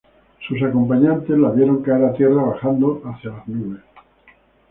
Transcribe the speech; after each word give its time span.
Sus 0.47 0.59
acompañantes 0.63 1.37
la 1.37 1.51
vieron 1.51 1.83
caer 1.83 2.05
a 2.05 2.13
tierra 2.13 2.41
bajando 2.41 3.03
hacia 3.05 3.29
las 3.37 3.47
nubes. 3.47 3.81